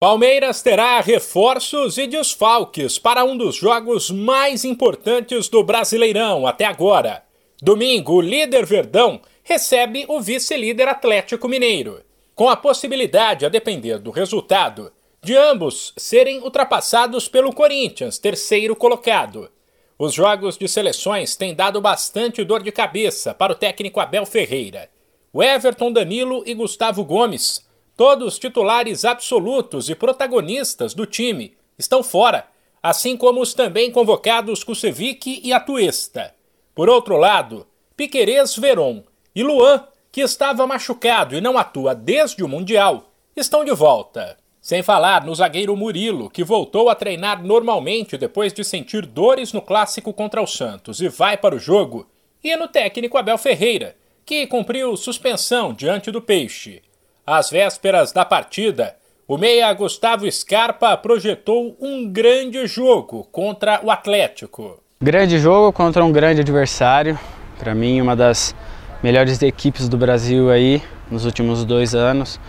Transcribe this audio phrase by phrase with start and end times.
[0.00, 7.22] Palmeiras terá reforços e desfalques para um dos jogos mais importantes do Brasileirão até agora.
[7.60, 12.00] Domingo, o líder Verdão recebe o vice-líder Atlético Mineiro,
[12.34, 14.90] com a possibilidade, a depender do resultado,
[15.22, 19.50] de ambos serem ultrapassados pelo Corinthians, terceiro colocado.
[19.98, 24.88] Os jogos de seleções têm dado bastante dor de cabeça para o técnico Abel Ferreira.
[25.30, 27.68] O Everton Danilo e Gustavo Gomes
[28.00, 32.46] Todos titulares absolutos e protagonistas do time estão fora,
[32.82, 36.34] assim como os também convocados Kusevic e Atuesta.
[36.74, 39.02] Por outro lado, Piquerez Veron
[39.36, 44.38] e Luan, que estava machucado e não atua desde o Mundial, estão de volta.
[44.62, 49.60] Sem falar no zagueiro Murilo, que voltou a treinar normalmente depois de sentir dores no
[49.60, 52.08] clássico contra o Santos e vai para o jogo,
[52.42, 56.80] e no técnico Abel Ferreira, que cumpriu suspensão diante do Peixe.
[57.26, 58.96] Às vésperas da partida,
[59.28, 64.80] o meia Gustavo Scarpa projetou um grande jogo contra o Atlético.
[65.00, 67.18] Grande jogo contra um grande adversário.
[67.58, 68.54] Para mim, uma das
[69.02, 72.40] melhores equipes do Brasil aí nos últimos dois anos.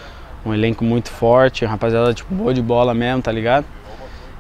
[0.45, 3.65] Um elenco muito forte, rapaziada tipo, boa de bola mesmo, tá ligado?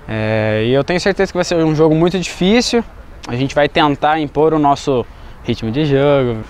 [0.07, 2.83] É, e eu tenho certeza que vai ser um jogo muito difícil.
[3.27, 5.05] A gente vai tentar impor o nosso
[5.43, 6.43] ritmo de jogo,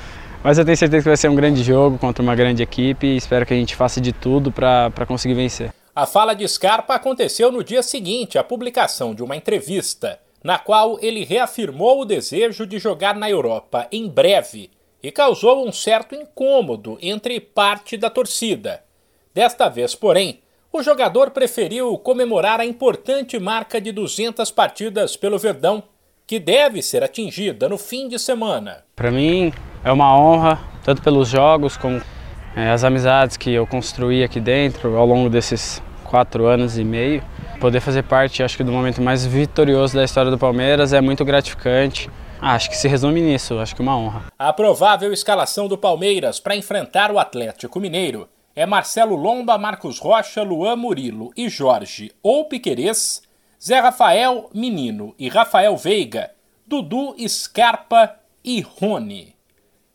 [0.43, 3.17] mas eu tenho certeza que vai ser um grande jogo contra uma grande equipe e
[3.17, 5.73] espero que a gente faça de tudo para conseguir vencer.
[5.93, 10.97] A fala de Scarpa aconteceu no dia seguinte à publicação de uma entrevista, na qual
[11.01, 14.71] ele reafirmou o desejo de jogar na Europa em breve
[15.03, 18.83] e causou um certo incômodo entre parte da torcida.
[19.33, 20.39] Desta vez, porém,
[20.71, 25.83] o jogador preferiu comemorar a importante marca de 200 partidas pelo Verdão,
[26.25, 28.85] que deve ser atingida no fim de semana.
[28.95, 29.51] Para mim,
[29.83, 32.01] é uma honra, tanto pelos jogos como
[32.55, 37.23] é, as amizades que eu construí aqui dentro ao longo desses quatro anos e meio.
[37.59, 41.23] Poder fazer parte, acho que, do momento mais vitorioso da história do Palmeiras é muito
[41.23, 42.09] gratificante.
[42.41, 44.23] Ah, acho que se resume nisso, acho que uma honra.
[44.37, 50.41] A provável escalação do Palmeiras para enfrentar o Atlético Mineiro é Marcelo Lomba, Marcos Rocha,
[50.41, 53.21] Luan Murilo e Jorge ou Piquerez,
[53.63, 56.31] Zé Rafael Menino e Rafael Veiga,
[56.65, 59.35] Dudu Scarpa e Rony.